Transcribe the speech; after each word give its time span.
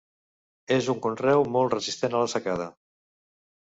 És 0.77 0.87
un 0.95 1.03
conreu 1.05 1.45
molt 1.59 1.79
resistent 1.79 2.19
a 2.19 2.27
la 2.27 2.35
secada. 2.37 2.71